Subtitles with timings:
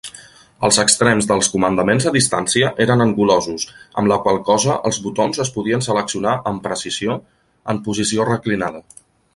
[0.67, 3.67] Els extrems dels comandaments a distància eren angulosos,
[4.03, 7.21] amb la qual cosa els botons es podien seleccionar amb precisió
[7.75, 8.87] en posició reclinada.